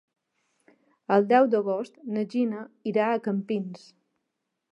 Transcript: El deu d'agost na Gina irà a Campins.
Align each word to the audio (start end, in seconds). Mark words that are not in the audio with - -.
El 1.15 1.27
deu 1.31 1.49
d'agost 1.55 2.01
na 2.17 2.25
Gina 2.33 2.63
irà 2.93 3.09
a 3.19 3.23
Campins. 3.27 3.87